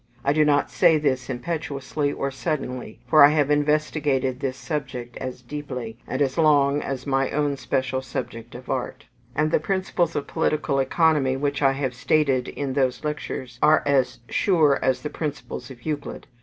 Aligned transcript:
I 0.25 0.33
do 0.33 0.43
not 0.43 0.71
say 0.71 0.97
this 0.97 1.29
impetuously 1.29 2.11
or 2.11 2.31
suddenly, 2.31 2.99
for 3.05 3.23
I 3.23 3.27
have 3.29 3.51
investigated 3.51 4.39
this 4.39 4.57
subject 4.57 5.15
as 5.17 5.43
deeply; 5.43 5.99
and 6.07 6.23
as 6.23 6.39
long, 6.39 6.81
as 6.81 7.05
my 7.05 7.29
own 7.29 7.55
special 7.55 8.01
subject 8.01 8.55
of 8.55 8.67
art; 8.67 9.05
and 9.35 9.51
the 9.51 9.59
principles 9.59 10.15
of 10.15 10.25
political 10.25 10.79
economy 10.79 11.37
which 11.37 11.61
I 11.61 11.73
have 11.73 11.93
stated 11.93 12.47
in 12.47 12.73
those 12.73 13.03
lectures 13.05 13.59
are 13.61 13.83
as 13.85 14.21
sure 14.27 14.79
as 14.83 15.03
the 15.03 15.11
principles 15.11 15.69
of 15.69 15.83
Euclid. 15.85 16.25